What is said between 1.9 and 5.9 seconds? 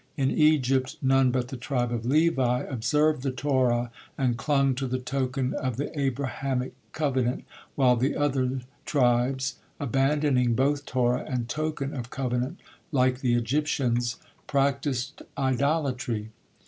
of Levi observed the Torah and clung to the token of